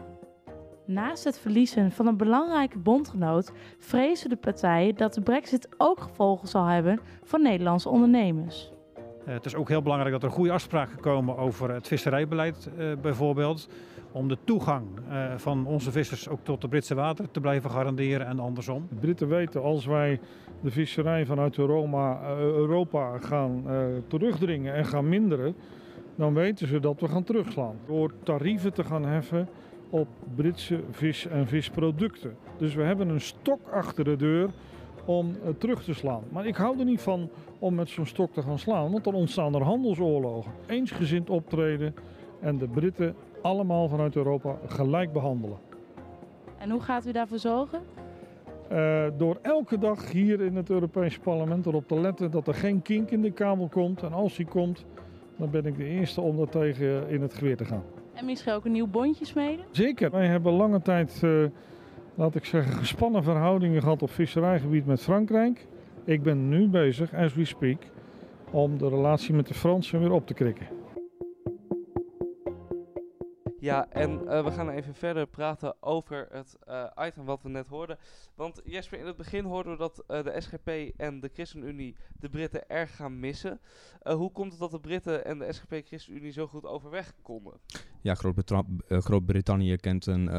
[0.85, 6.47] Naast het verliezen van een belangrijke bondgenoot vrezen de partijen dat de brexit ook gevolgen
[6.47, 8.71] zal hebben voor Nederlandse ondernemers.
[9.25, 12.85] Eh, het is ook heel belangrijk dat er goede afspraken komen over het visserijbeleid eh,
[13.01, 13.69] bijvoorbeeld.
[14.11, 18.27] Om de toegang eh, van onze vissers ook tot de Britse wateren te blijven garanderen
[18.27, 18.87] en andersom.
[18.89, 20.19] De Britten weten als wij
[20.61, 25.55] de visserij vanuit Europa, eh, Europa gaan eh, terugdringen en gaan minderen,
[26.15, 27.75] dan weten ze dat we gaan terugslaan.
[27.87, 29.47] Door tarieven te gaan heffen
[29.89, 32.35] op Britse vis- en visproducten.
[32.57, 34.49] Dus we hebben een stok achter de deur
[35.05, 36.23] om terug te slaan.
[36.29, 39.13] Maar ik hou er niet van om met zo'n stok te gaan slaan, want dan
[39.13, 40.51] ontstaan er handelsoorlogen.
[40.67, 41.95] Eensgezind optreden
[42.39, 45.57] en de Britten allemaal vanuit Europa gelijk behandelen.
[46.57, 47.79] En hoe gaat u daarvoor zorgen?
[48.69, 52.81] Eh, door elke dag hier in het Europese parlement erop te letten dat er geen
[52.81, 54.03] kink in de kabel komt.
[54.03, 54.85] En als die komt,
[55.35, 57.83] dan ben ik de eerste om daar tegen in het geweer te gaan.
[58.13, 59.65] En misschien ook een nieuw bondje smeden?
[59.71, 60.11] Zeker.
[60.11, 61.43] Wij hebben lange tijd eh,
[62.15, 65.67] laat ik zeggen, gespannen verhoudingen gehad op visserijgebied met Frankrijk.
[66.03, 67.81] Ik ben nu bezig, as we speak,
[68.51, 70.78] om de relatie met de Fransen weer op te krikken.
[73.59, 77.67] Ja, en uh, we gaan even verder praten over het uh, item wat we net
[77.67, 77.97] hoorden.
[78.35, 82.29] Want Jesper, in het begin hoorden we dat uh, de SGP en de ChristenUnie de
[82.29, 83.59] Britten erg gaan missen.
[84.03, 87.53] hoe komt het dat de Britten en de SGP ChristenUnie zo goed overweg konden?
[88.01, 88.15] Ja,
[88.89, 90.29] Groot-Brittannië kent een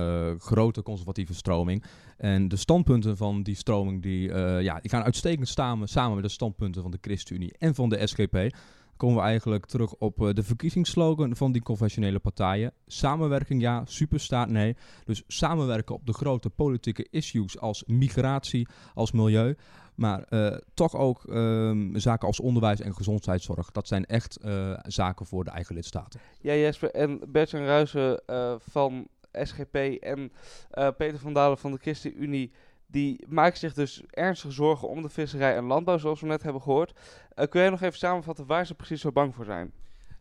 [0.41, 1.85] grote conservatieve stroming.
[2.17, 6.31] En de standpunten van die stroming die, ja, die gaan uitstekend samen, samen met de
[6.31, 8.55] standpunten van de ChristenUnie en van de SGP
[9.01, 12.73] komen we eigenlijk terug op uh, de verkiezingsslogan van die conventionele partijen.
[12.87, 14.77] Samenwerking ja, superstaat nee.
[15.05, 19.57] Dus samenwerken op de grote politieke issues als migratie, als milieu.
[19.95, 23.71] Maar uh, toch ook um, zaken als onderwijs en gezondheidszorg.
[23.71, 26.21] Dat zijn echt uh, zaken voor de eigen lidstaten.
[26.41, 26.91] Ja, Jesper.
[26.91, 28.23] En Bertjan Ruijsen
[28.59, 30.33] van SGP en
[30.71, 32.53] Peter van Dalen van de ChristenUnie
[32.91, 36.63] die maakt zich dus ernstige zorgen om de visserij en landbouw, zoals we net hebben
[36.63, 36.93] gehoord.
[37.37, 39.73] Uh, kun jij nog even samenvatten waar ze precies zo bang voor zijn?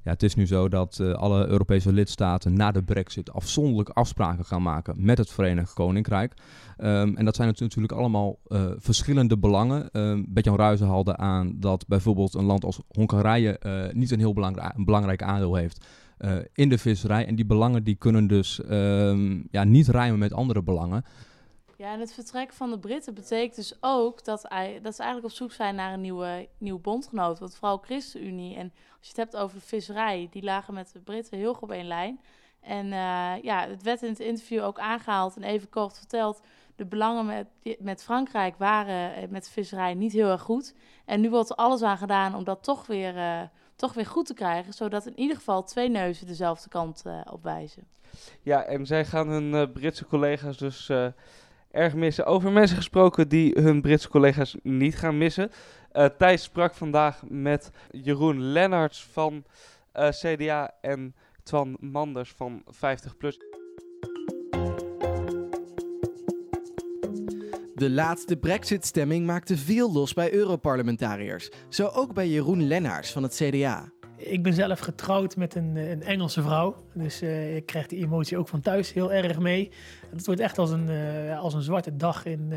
[0.03, 4.45] Ja, het is nu zo dat uh, alle Europese lidstaten na de brexit afzonderlijk afspraken
[4.45, 6.33] gaan maken met het Verenigd Koninkrijk.
[6.77, 9.89] Um, en dat zijn natuurlijk allemaal uh, verschillende belangen.
[9.91, 14.85] Um, Ruizen haalde aan dat bijvoorbeeld een land als Hongarije niet een heel belangrijk, een
[14.85, 15.85] belangrijk aandeel heeft
[16.53, 17.25] in de visserij.
[17.25, 21.03] En die belangen die kunnen dus um, ja, niet rijmen met andere belangen.
[21.79, 24.41] Ja, en het vertrek van de Britten betekent dus ook dat,
[24.81, 27.39] dat ze eigenlijk op zoek zijn naar een nieuwe, nieuwe bondgenoot.
[27.39, 31.37] Want vooral ChristenUnie en als je het hebt over visserij, die lagen met de Britten
[31.37, 32.19] heel goed op één lijn.
[32.61, 36.41] En uh, ja, het werd in het interview ook aangehaald en even kort verteld.
[36.75, 37.47] De belangen met,
[37.79, 40.75] met Frankrijk waren uh, met visserij niet heel erg goed.
[41.05, 43.41] En nu wordt er alles aan gedaan om dat toch weer, uh,
[43.75, 44.73] toch weer goed te krijgen.
[44.73, 47.87] Zodat in ieder geval twee neuzen dezelfde kant op wijzen.
[48.41, 50.89] Ja, en zij gaan hun Britse collega's dus
[51.71, 52.25] erg missen.
[52.25, 55.51] Over mensen gesproken die hun Britse collega's niet gaan missen.
[55.93, 59.43] Uh, Thijs sprak vandaag met Jeroen Lennarts van
[59.91, 63.37] eh, CDA en Twan Manders van 50PLUS.
[67.75, 71.49] De laatste Brexit-stemming maakte veel los bij Europarlementariërs.
[71.69, 73.91] Zo ook bij Jeroen Lennarts van het CDA.
[74.19, 76.75] Ik ben zelf getrouwd met een, een Engelse vrouw.
[76.93, 79.71] Dus uh, ik krijg die emotie ook van thuis heel erg mee.
[80.09, 82.53] Het wordt echt als een, uh, als een zwarte dag in,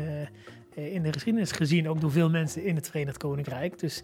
[0.73, 1.89] in de geschiedenis gezien.
[1.89, 3.79] Ook door veel mensen in het Verenigd Koninkrijk.
[3.79, 4.01] Dus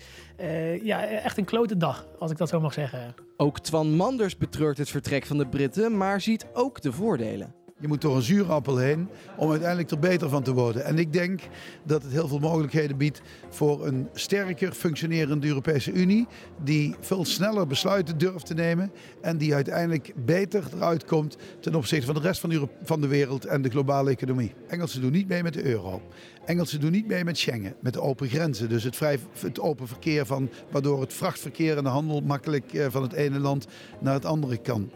[0.84, 3.16] ja, echt een klote dag, als ik dat zo mag zeggen.
[3.38, 7.59] Ook Twan Manders betreurt het vertrek van de Britten, maar ziet ook de voordelen.
[7.82, 10.86] Je moet door een zuurappel heen om uiteindelijk er beter van te worden.
[10.86, 11.42] En ik denk
[11.84, 16.28] dat het heel veel mogelijkheden biedt voor een sterker functionerende Europese Unie.
[16.64, 18.92] Die veel sneller besluiten durft te nemen.
[19.22, 23.08] En die uiteindelijk beter eruit komt ten opzichte van de rest van de, van de
[23.08, 24.54] wereld en de globale economie.
[24.68, 26.02] Engelsen doen niet mee met de euro.
[26.46, 28.70] Engelsen doen niet mee met Schengen, met de open grenzen.
[28.70, 32.86] Dus het, vrij, het open verkeer, van, waardoor het vrachtverkeer en de handel makkelijk eh,
[32.90, 33.68] van het ene land
[34.00, 34.92] naar het andere kan.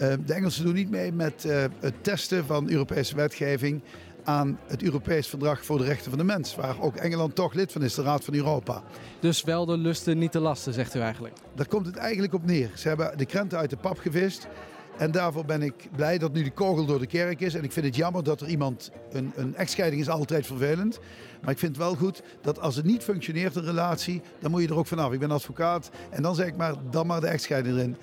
[0.00, 3.82] Uh, de Engelsen doen niet mee met uh, het testen van Europese wetgeving
[4.24, 7.72] aan het Europees Verdrag voor de Rechten van de Mens, waar ook Engeland toch lid
[7.72, 8.82] van is, de Raad van Europa.
[9.20, 11.34] Dus wel de lusten, niet de lasten, zegt u eigenlijk?
[11.54, 12.70] Daar komt het eigenlijk op neer.
[12.74, 14.48] Ze hebben de krenten uit de pap gevist.
[14.98, 17.54] En daarvoor ben ik blij dat nu de kogel door de kerk is.
[17.54, 18.90] En ik vind het jammer dat er iemand.
[19.12, 20.98] Een, een echtscheiding is altijd vervelend.
[21.42, 24.62] Maar ik vind het wel goed dat als het niet functioneert, een relatie, dan moet
[24.62, 25.12] je er ook vanaf.
[25.12, 25.90] Ik ben advocaat.
[26.10, 27.96] En dan zeg ik maar, dan maar de echtscheiding erin.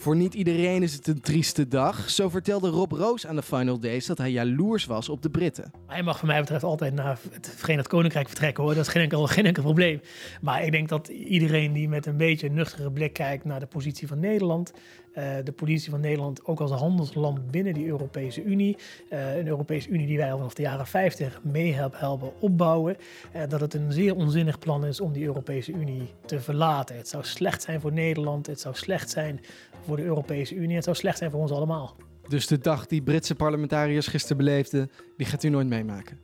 [0.00, 2.10] Voor niet iedereen is het een trieste dag.
[2.10, 5.70] Zo vertelde Rob Roos aan de Final Days dat hij jaloers was op de Britten.
[5.86, 8.74] Hij mag, van mij betreft, altijd naar het Verenigd Koninkrijk vertrekken hoor.
[8.74, 10.00] Dat is geen enkel, geen enkel probleem.
[10.40, 14.08] Maar ik denk dat iedereen die met een beetje nuchtere blik kijkt naar de positie
[14.08, 14.72] van Nederland.
[15.16, 18.76] Uh, de positie van Nederland ook als handelsland binnen die Europese Unie.
[19.12, 22.96] Uh, een Europese Unie die wij al vanaf de jaren 50 mee hebben helpen opbouwen.
[23.36, 26.96] Uh, dat het een zeer onzinnig plan is om die Europese Unie te verlaten.
[26.96, 28.46] Het zou slecht zijn voor Nederland.
[28.46, 29.40] Het zou slecht zijn
[29.84, 30.74] voor de Europese Unie.
[30.74, 31.96] Het zou slecht zijn voor ons allemaal.
[32.28, 36.20] Dus de dag die Britse parlementariërs gisteren beleefden, die gaat u nooit meemaken?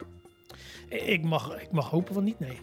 [0.88, 2.58] Ik mag, ik mag hopen van niet, nee.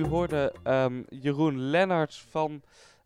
[0.00, 2.62] U hoorde um, Jeroen Lennarts van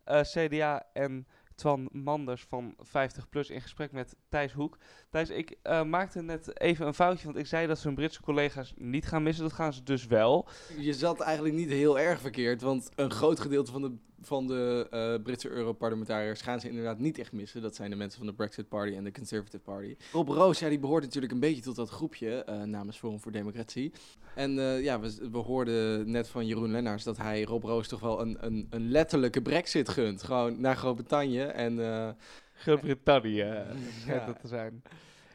[0.09, 4.79] uh, CDA en Twan Manders van 50PLUS in gesprek met Thijs Hoek.
[5.11, 8.23] Thijs, ik uh, maakte net even een foutje, want ik zei dat ze hun Britse
[8.23, 9.45] collega's niet gaan missen.
[9.45, 10.49] Dat gaan ze dus wel.
[10.79, 13.97] Je zat eigenlijk niet heel erg verkeerd, want een groot gedeelte van de
[14.27, 17.63] van de uh, Britse Europarlementariërs gaan ze inderdaad niet echt missen.
[17.63, 19.97] Dat zijn de mensen van de Brexit Party en de Conservative Party.
[20.13, 23.33] Rob Roos, ja, die behoort natuurlijk een beetje tot dat groepje uh, namens Forum voor
[23.33, 23.93] Democratie.
[24.35, 28.01] En uh, ja, we, we, hoorden net van Jeroen Lennars dat hij Rob Roos toch
[28.01, 30.23] wel een, een, een letterlijke Brexit gunt.
[30.23, 32.17] Gewoon naar Groot-Brittannië en...
[32.55, 33.37] Groot-Brittannië,
[34.07, 34.27] ja.
[34.27, 34.83] dat te zijn.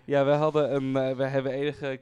[0.09, 1.99] Ja, we hadden een, eh, we hebben enige,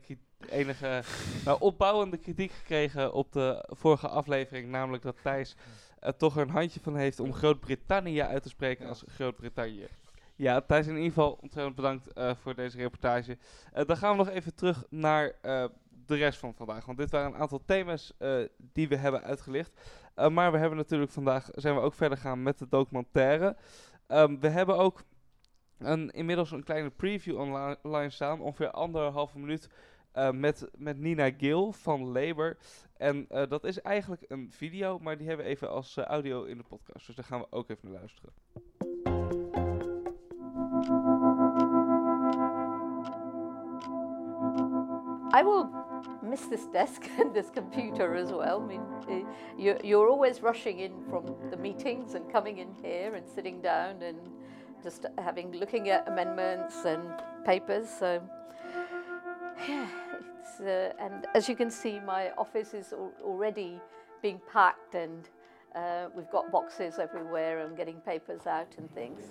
[0.50, 1.02] enige
[1.46, 4.70] nou, opbouwende kritiek gekregen op de vorige aflevering.
[4.70, 5.56] Namelijk dat Thijs
[6.00, 9.88] er toch een handje van heeft om Groot-Brittannië uit te spreken als Groot-Brittannië.
[10.36, 13.38] Ja, Thijs in ieder geval ontzettend bedankt eh, voor deze reportage.
[13.74, 15.66] Eh, dan gaan we nog even terug naar eh,
[16.06, 16.86] de rest van vandaag.
[16.86, 18.14] Want dit waren een aantal thema's
[18.58, 19.72] die we hebben uitgelicht.
[20.32, 23.56] Maar we hebben natuurlijk vandaag, zijn we ook verder gaan met de documentaire.
[24.08, 25.04] Ehm, we hebben ook
[25.78, 29.70] een, inmiddels een kleine preview onli- online staan, ongeveer anderhalve minuut,
[30.12, 32.58] eh, met, met Nina Gill van Labour.
[32.98, 36.44] En eh, dat is eigenlijk een video, maar die hebben we even als eh, audio
[36.44, 37.06] in de podcast.
[37.06, 38.34] Dus daar gaan we ook even naar luisteren.
[45.34, 45.66] I will
[46.22, 48.58] miss this desk and this computer as well.
[48.58, 53.28] I mean, uh, you're always rushing in from the meetings and coming in here and
[53.36, 54.18] sitting down and
[54.84, 57.02] just having looking at amendments and
[57.44, 57.90] papers.
[57.90, 58.22] So,
[59.68, 59.88] yeah,
[60.62, 63.80] uh, and as you can see, my office is al- already
[64.22, 65.30] being packed and
[65.76, 69.22] uh, we've got boxes everywhere and getting papers out and things.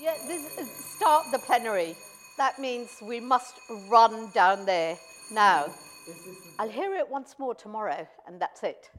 [0.00, 1.96] Yeah, this is start the plenary.
[2.36, 4.98] That means we must run down there
[5.32, 5.72] now.
[6.58, 8.90] I'll hear it once more tomorrow, and that's it.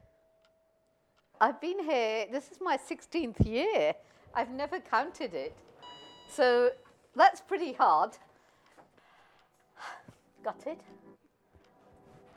[1.39, 3.93] I've been here, this is my 16th year.
[4.33, 5.55] I've never counted it.
[6.35, 6.69] So
[7.15, 8.11] that's pretty hard.
[10.43, 10.81] Got it?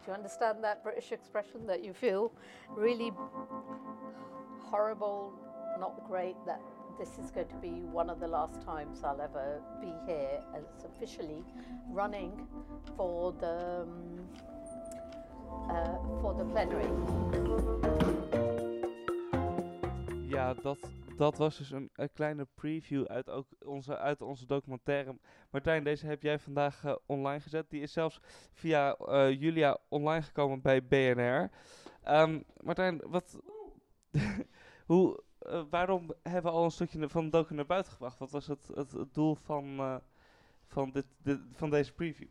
[0.05, 2.31] Do you understand that British expression that you feel
[2.77, 3.11] really
[4.61, 5.33] horrible,
[5.81, 6.61] not great, that
[6.97, 10.85] this is going to be one of the last times I'll ever be here as
[10.85, 11.45] officially
[11.91, 12.47] running
[12.97, 14.21] for the um,
[15.71, 16.89] uh, for the plenary.
[20.29, 20.79] Ja, dat,
[21.19, 25.19] dat was dus een, een kleine preview uit, ook onze, uit onze documentaire.
[25.51, 27.71] Martijn, deze heb jij vandaag eh, online gezet.
[27.71, 28.21] Die is zelfs
[28.53, 31.51] via eh, Julia online gekomen bij BNR.
[32.03, 33.41] Ehm, Martijn, wat,
[34.87, 38.19] hoe, eh, waarom hebben we al een stukje van de docu naar buiten gebracht?
[38.19, 40.01] Wat was het, het, doel van,
[40.67, 42.31] van, dit, dit, van deze preview?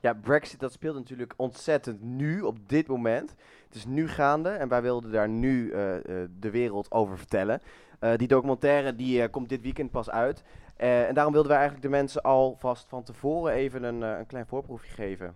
[0.00, 3.34] Ja, Brexit dat speelt natuurlijk ontzettend nu, op dit moment.
[3.66, 7.62] Het is nu gaande en wij wilden daar nu eh, eh, de wereld over vertellen.
[7.98, 10.44] Eh, die documentaire die komt dit weekend pas uit.
[10.76, 14.94] En daarom wilden wij eigenlijk de mensen alvast van tevoren even een, een klein voorproefje
[14.94, 15.34] geven.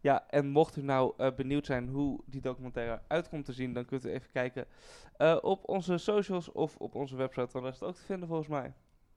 [0.00, 3.84] Ja, en mocht u nou benieuwd zijn hoe die documentaire uit komt te zien, dan
[3.84, 4.66] kunt u even kijken
[5.42, 7.48] op onze socials of op onze website.
[7.52, 8.72] Dan is het ook te vinden volgens mij.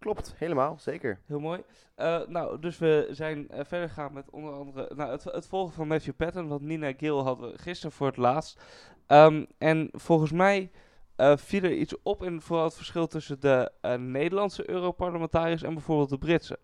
[0.06, 1.20] Klopt, helemaal, zeker.
[1.26, 1.64] Heel mooi.
[1.96, 5.74] Eh, nou, dus we zijn eh, verder gegaan met onder andere nou, het, het volgen
[5.74, 8.62] van Matthew Patton, want Nina Gill hadden we gisteren voor het laatst.
[9.08, 10.72] Ehm, en volgens mij
[11.16, 16.10] eh, viel er iets op in vooral het verschil tussen de Nederlandse Europarlementariërs en bijvoorbeeld
[16.10, 16.60] de Britse.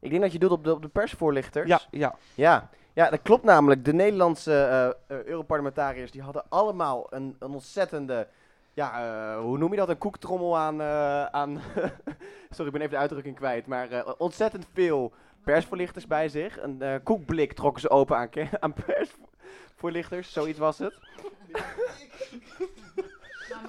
[0.00, 1.68] Ik denk dat je doet op de, op de persvoorlichters.
[1.68, 2.14] Ja, ja.
[2.34, 3.84] Ja, ja, dat klopt namelijk.
[3.84, 8.28] De Nederlandse Europarlementariërs die hadden allemaal een, een ontzettende,
[8.76, 11.60] ja, eh, hoe noem je dat, een koektrommel aan, eh, aan
[12.50, 15.12] sorry, ik ben even de uitdrukking kwijt, maar eh, ontzettend veel
[15.44, 16.62] persvoorlichters bij zich.
[16.62, 18.28] Een eh, koekblik trokken ze open aan,
[18.60, 20.94] aan persvoorlichters, zoiets was het.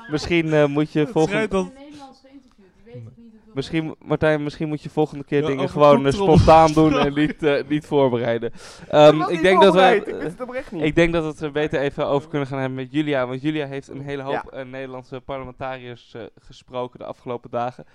[0.07, 1.86] Misschien eh, moet je volgende...
[3.57, 7.43] Misschien, Martijn, misschien moet je volgende keer Ja, dingen gewoon eh, spontaan doen en niet,
[7.43, 8.51] eh, niet voorbereiden.
[8.89, 9.79] Ehm, ik niet denk dat we,
[10.37, 10.95] voorbereid, ik niet.
[10.95, 13.27] denk dat we het er beter even over kunnen gaan hebben met Julia.
[13.27, 14.43] Want Julia heeft een hele hoop Ja.
[14.43, 17.85] eh, Nederlandse parlementariërs eh, gesproken de afgelopen dagen.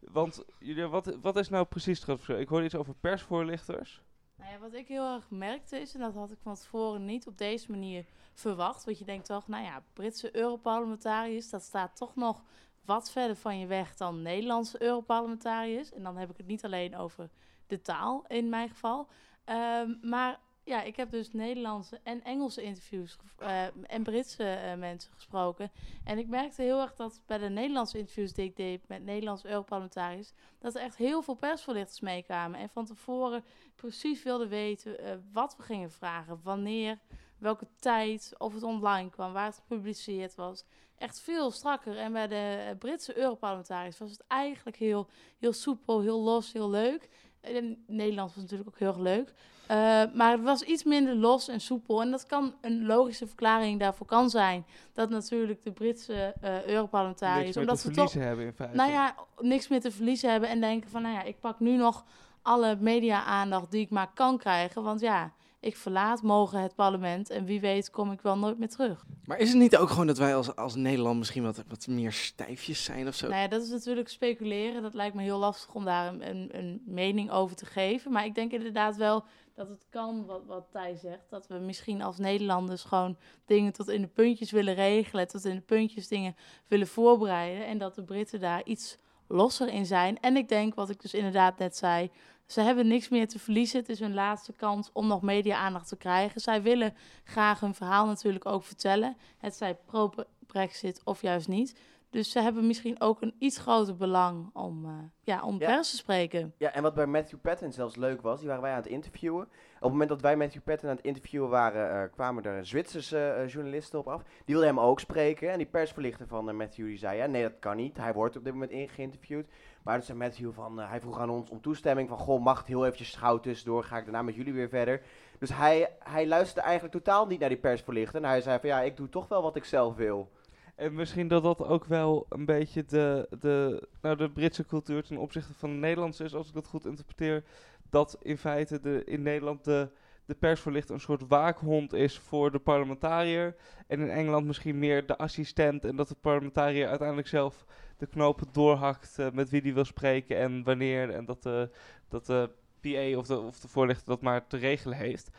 [0.00, 2.38] Want Julia, wat, wat is nou precies het verschil?
[2.38, 4.02] Ik hoorde iets over persvoorlichters.
[4.36, 7.26] Nou ja, wat ik heel erg merkte is, en dat had ik van tevoren niet
[7.26, 8.04] op deze manier
[8.34, 8.84] verwacht.
[8.84, 12.42] Want je denkt toch, nou ja, Britse Europarlementariërs, dat staat toch nog
[12.88, 15.92] wat verder van je weg dan Nederlandse Europarlementariërs.
[15.92, 17.30] En dan heb ik het niet alleen over
[17.66, 19.08] de taal in mijn geval.
[19.44, 25.12] Ehm, maar ja, ik heb dus Nederlandse en Engelse interviews eh, en Britse eh, mensen
[25.12, 25.70] gesproken.
[26.04, 29.48] En ik merkte heel erg dat bij de Nederlandse interviews die ik deed met Nederlandse
[29.48, 32.60] Europarlementariërs, dat er echt heel veel persvoorlichters meekwamen.
[32.60, 36.98] En van tevoren precies wilden weten eh, wat we gingen vragen, wanneer,
[37.38, 40.64] welke tijd, of het online kwam, waar het gepubliceerd was.
[40.98, 41.96] Echt veel strakker.
[41.96, 45.08] En bij de eh, Britse Europarlementariërs was het eigenlijk heel,
[45.38, 47.08] heel soepel, heel los, heel leuk.
[47.40, 49.34] En Nederland was natuurlijk ook heel erg leuk.
[49.66, 49.76] Eh,
[50.14, 52.02] maar het was iets minder los en soepel.
[52.02, 54.66] En dat kan een logische verklaring daarvoor kan zijn.
[54.92, 57.56] Dat natuurlijk de Britse eh Europarlementariërs...
[57.56, 58.76] Omdat ze toch, hebben in feite.
[58.76, 60.48] Nou ja, niks meer te verliezen hebben.
[60.48, 62.04] En denken van, nou ja, ik pak nu nog
[62.42, 64.82] alle media-aandacht die ik maar kan krijgen.
[64.82, 68.68] Want ja, ik verlaat mogen het parlement en wie weet kom ik wel nooit meer
[68.68, 69.04] terug.
[69.24, 72.12] Maar is het niet ook gewoon dat wij als, als Nederland misschien wat, wat meer
[72.12, 73.28] stijfjes zijn of zo?
[73.28, 74.82] Nou ja, dat is natuurlijk speculeren.
[74.82, 78.12] Dat lijkt me heel lastig om daar een, een, een mening over te geven.
[78.12, 81.30] Maar ik denk inderdaad wel dat het kan, wat, wat Thij zegt.
[81.30, 83.16] Dat we misschien als Nederlanders gewoon
[83.46, 85.28] dingen tot in de puntjes willen regelen.
[85.28, 87.66] Tot in de puntjes dingen willen voorbereiden.
[87.66, 90.20] En dat de Britten daar iets losser in zijn.
[90.20, 92.10] En ik denk, wat ik dus inderdaad net zei,
[92.48, 93.80] ze hebben niks meer te verliezen.
[93.80, 96.40] Het is hun laatste kans om nog media-aandacht te krijgen.
[96.40, 99.16] Zij willen graag hun verhaal natuurlijk ook vertellen.
[99.38, 101.80] Het zij pro-Brexit of juist niet.
[102.10, 105.66] Dus ze hebben misschien ook een iets groter belang om, uh, ja, om Ja.
[105.66, 106.54] pers te spreken.
[106.58, 109.42] Ja, en wat bij Matthew Patton zelfs leuk was, die waren wij aan het interviewen.
[109.42, 113.18] Op het moment dat wij Matthew Patton aan het interviewen waren, eh, kwamen er Zwitserse
[113.28, 114.22] eh, journalisten op af.
[114.22, 115.50] Die wilden hem ook spreken.
[115.50, 117.96] En die persverlichter van eh, Matthew die zei, ja, nee, dat kan niet.
[117.96, 119.46] Hij wordt op dit moment ingeïnterviewd.
[119.88, 122.66] Maar zei Matthew van, eh, hij vroeg aan ons om toestemming van, goh, mag het
[122.66, 125.02] heel eventjes schouw tussendoor, ga ik daarna met jullie weer verder.
[125.38, 128.22] Dus hij, hij luisterde eigenlijk totaal niet naar die persverlichter.
[128.22, 130.30] En hij zei van, ja, ik doe toch wel wat ik zelf wil.
[130.74, 135.16] En misschien dat dat ook wel een beetje de, de, nou, de Britse cultuur ten
[135.16, 137.44] opzichte van de Nederlandse is, als ik dat goed interpreteer.
[137.90, 139.88] Dat in feite de, in Nederland de,
[140.28, 143.56] de persverlichter een soort waakhond is voor de parlementariër.
[143.86, 145.84] En in Engeland misschien meer de assistent.
[145.84, 147.64] En dat de parlementariër uiteindelijk zelf
[147.96, 151.10] de knopen doorhakt eh, met wie die wil spreken en wanneer.
[151.10, 151.70] En dat de,
[152.08, 155.30] dat de PA of de, of de voorlichter dat maar te regelen heeft.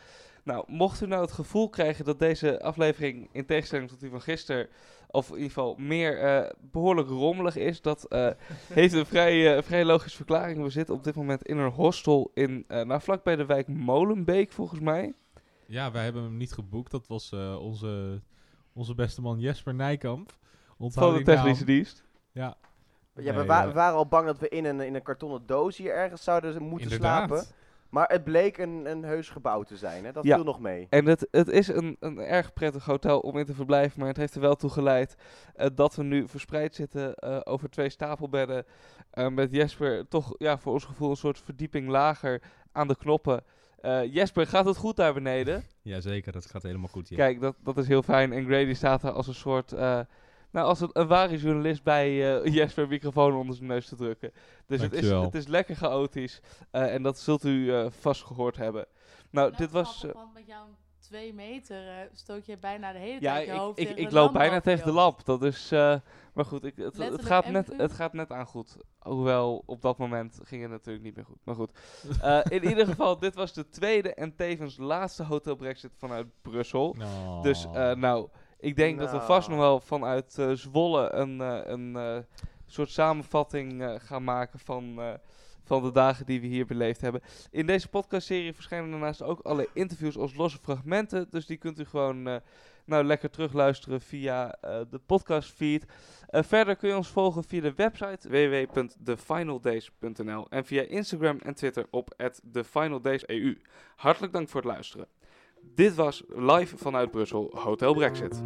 [0.50, 4.22] Nou, mocht u nou het gevoel krijgen dat deze aflevering, in tegenstelling tot die van
[4.22, 4.68] gisteren,
[5.12, 8.30] of in ieder geval meer eh, behoorlijk rommelig is, dat eh,
[8.80, 10.64] heeft een vrij, eh, vrij logische verklaring.
[10.64, 14.52] We zitten op dit moment in een hostel in, eh nou, vlakbij de wijk Molenbeek,
[14.52, 15.14] volgens mij.
[15.66, 16.92] Ja, wij hebben hem niet geboekt.
[16.92, 18.22] Dat was eh, onze,
[18.74, 20.38] onze beste man Jesper Nijkamp.
[20.78, 22.04] Van de technische dienst.
[22.32, 22.58] Ja.
[23.16, 25.46] Ja, we, Nee, wa- we waren al bang dat we in een, in een kartonnen
[25.46, 27.28] doos hier ergens zouden moeten Inderdaad.
[27.28, 27.46] slapen.
[27.90, 30.06] Maar het bleek een, een heus gebouw te zijn.
[30.06, 30.12] Hè?
[30.12, 30.88] Dat Ja, viel nog mee.
[30.90, 34.18] En het, het is een, een erg prettig hotel om in te verblijven, maar het
[34.18, 35.16] heeft er wel toe geleid
[35.56, 38.66] eh, dat we nu verspreid zitten eh, over twee stapelbedden.
[39.12, 43.44] eh, met Jesper toch ja, voor ons gevoel een soort verdieping lager aan de knoppen.
[43.82, 45.64] Eh, Jesper, gaat het goed daar beneden?
[45.82, 47.18] Jazeker, dat gaat helemaal goed hier.
[47.18, 48.34] Kijk, dat, dat is heel fijn.
[48.34, 49.74] En Grady staat er als een soort.
[50.52, 54.32] Nou, als een, een ware journalist bij eh, Jesper microfoon onder zijn neus te drukken.
[54.66, 56.42] Dus het is, het is lekker chaotisch.
[56.72, 58.86] eh, en dat zult u eh, vast gehoord hebben.
[59.32, 60.04] Nou, dit was.
[60.06, 60.66] eh, Want met jouw
[61.00, 64.12] twee meter eh, stoot je bijna de hele ja, tijd je ik, hoofd ik, ik
[64.12, 65.26] loop bijna tegen de lamp.
[65.26, 65.72] Dat is.
[65.72, 65.96] eh,
[66.34, 68.78] maar goed, ik, het, het, gaat net, het gaat net aan goed.
[69.00, 71.38] Hoewel op dat moment ging het natuurlijk niet meer goed.
[71.44, 71.72] Maar goed.
[72.22, 76.96] Eh, in ieder geval, dit was de tweede en tevens laatste Hotel Brexit vanuit Brussel.
[77.00, 77.42] Oh.
[77.48, 78.30] Dus eh, nou,
[78.60, 82.18] ik denk dat we vast nog wel vanuit eh, Zwolle een, eh, een eh,
[82.66, 85.00] soort samenvatting gaan maken van,
[85.64, 87.22] van de dagen die we hier beleefd hebben.
[87.52, 91.28] In deze podcastserie verschijnen daarnaast ook alle interviews als losse fragmenten.
[91.30, 92.42] Dus die kunt u gewoon
[92.86, 94.58] nou, lekker terugluisteren via
[94.90, 95.86] de podcastfeed.
[96.28, 102.32] Verder kun je ons volgen via de website www.thefinaldays.nl en via Instagram en Twitter op
[102.52, 103.62] @thefinaldayseu.
[103.96, 105.08] Hartelijk dank voor het luisteren.
[105.76, 108.42] Dit was live vanuit Brussel, Hotel Brexit.